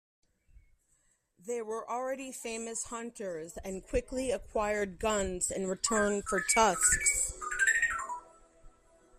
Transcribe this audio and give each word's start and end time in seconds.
They 1.37 1.61
were 1.61 1.87
already 1.87 2.31
famous 2.31 2.85
hunters 2.85 3.59
and 3.63 3.85
quickly 3.87 4.31
acquired 4.31 4.97
guns 4.99 5.51
in 5.51 5.67
return 5.67 6.23
for 6.27 6.41
tusks. 6.41 7.35